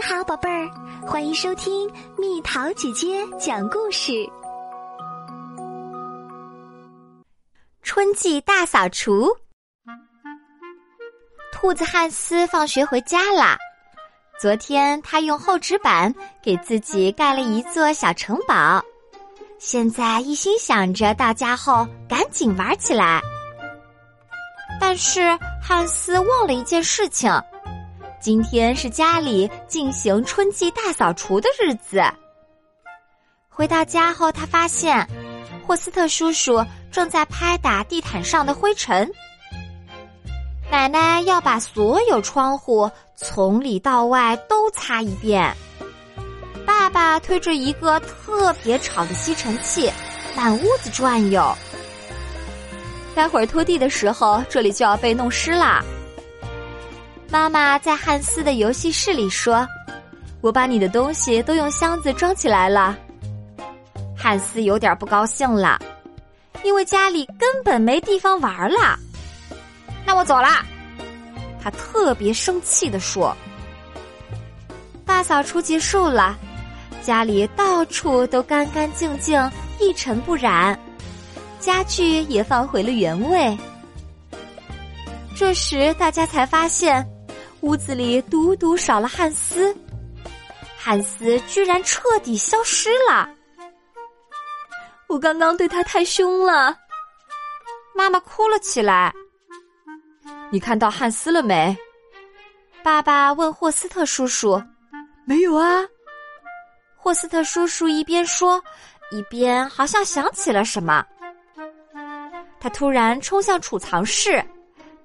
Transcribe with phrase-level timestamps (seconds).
[0.00, 0.66] 你好，宝贝儿，
[1.06, 4.26] 欢迎收听蜜桃姐姐讲故事。
[7.82, 9.28] 春季大扫除，
[11.52, 13.58] 兔子汉斯放学回家啦。
[14.40, 18.82] 昨天他用厚纸板给自己盖了一座小城堡，
[19.58, 23.20] 现在一心想着到家后赶紧玩起来。
[24.80, 27.30] 但是汉斯忘了一件事情。
[28.20, 32.02] 今天是家里进行春季大扫除的日子。
[33.48, 35.08] 回到家后，他发现
[35.66, 39.10] 霍斯特叔叔正在拍打地毯上的灰尘。
[40.70, 45.52] 奶奶要把所有窗户从里到外都擦一遍。
[46.66, 49.90] 爸爸推着一个特别吵的吸尘器，
[50.36, 51.56] 满屋子转悠。
[53.14, 55.82] 待会儿拖地的时候，这里就要被弄湿啦。
[57.30, 59.64] 妈妈在汉斯的游戏室里说
[60.42, 62.98] ：“我把你的东西都用箱子装起来了。”
[64.18, 65.80] 汉斯有点不高兴了，
[66.64, 68.98] 因为家里根本没地方玩了。
[70.04, 70.66] 那我走啦，
[71.62, 73.34] 他特别生气的说。
[75.06, 76.36] 大扫除结束了，
[77.00, 79.40] 家里到处都干干净净、
[79.78, 80.76] 一尘不染，
[81.60, 83.56] 家具也放回了原位。
[85.36, 87.06] 这时，大家才发现。
[87.62, 89.76] 屋子里独独少了汉斯，
[90.78, 93.28] 汉斯居然彻底消失了。
[95.08, 96.76] 我刚刚对他太凶了，
[97.94, 99.12] 妈妈哭了起来。
[100.50, 101.76] 你看到汉斯了没？
[102.82, 104.60] 爸爸问霍斯特叔叔。
[105.26, 105.84] 没有啊。
[106.96, 108.62] 霍斯特叔叔一边说，
[109.10, 111.04] 一边好像想起了什么。
[112.58, 114.44] 他突然冲向储藏室，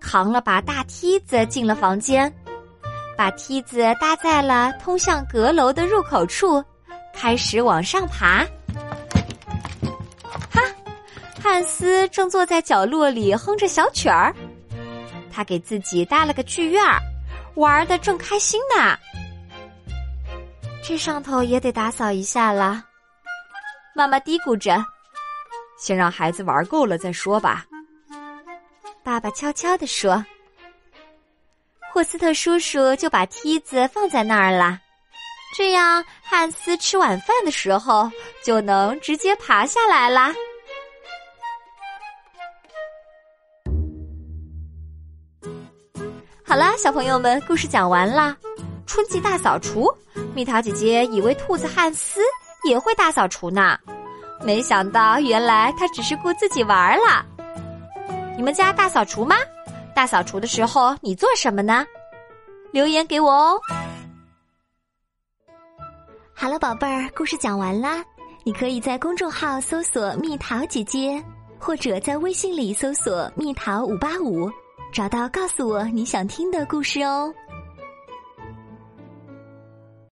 [0.00, 2.32] 扛了把大梯子进了房间。
[3.16, 6.62] 把梯子搭在了通向阁楼的入口处，
[7.12, 8.44] 开始往上爬。
[10.50, 10.60] 哈，
[11.42, 14.34] 汉斯正坐在角落里哼着小曲儿，
[15.32, 17.00] 他给自己搭了个剧院儿，
[17.54, 18.98] 玩的正开心呢。
[20.82, 22.84] 这上头也得打扫一下了，
[23.94, 24.84] 妈妈嘀咕着
[25.78, 27.64] ：“先让孩子玩够了再说吧。”
[29.04, 30.24] 爸爸悄悄地说。
[31.94, 34.80] 霍斯特叔叔就把梯子放在那儿了，
[35.56, 38.10] 这样汉斯吃晚饭的时候
[38.42, 40.34] 就能直接爬下来啦。
[46.44, 48.36] 好啦，小朋友们，故事讲完啦。
[48.88, 49.88] 春季大扫除，
[50.34, 52.20] 蜜桃姐姐以为兔子汉斯
[52.68, 53.78] 也会大扫除呢，
[54.42, 57.24] 没想到原来他只是顾自己玩了。
[58.36, 59.36] 你们家大扫除吗？
[59.94, 61.86] 大扫除的时候，你做什么呢？
[62.72, 63.60] 留言给我哦。
[66.34, 68.04] 好了，宝贝儿，故事讲完啦。
[68.42, 71.22] 你可以在公众号搜索“蜜桃姐姐”，
[71.58, 74.50] 或者在微信里搜索“蜜桃五八五”，
[74.92, 77.32] 找到告诉我你想听的故事哦。